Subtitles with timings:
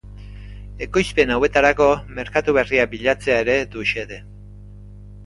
[0.85, 1.89] Ekoizpen hauetarako
[2.19, 4.19] merkatu berriak bilatzea ere du xede.